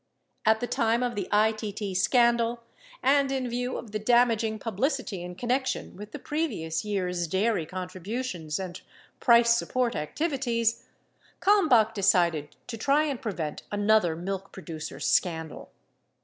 [0.47, 2.63] At the time of the ITT scandal
[3.03, 8.57] and in view of the damaging publicity in connection with the previous year's dairy contributions
[8.57, 8.81] and
[9.19, 10.85] price support activities,
[11.39, 15.69] Kalmbach decided to try and prevent another milk producers' scandal.